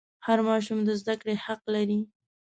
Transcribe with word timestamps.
هر 0.25 0.39
ماشوم 0.47 0.79
د 0.83 0.89
زده 1.01 1.15
کړې 1.21 1.35
حق 1.45 1.61
لري. 1.73 1.99